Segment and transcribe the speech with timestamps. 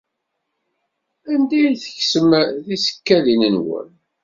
[1.33, 2.29] Anda ay tekksem
[2.65, 3.89] tisekkadin-nwen?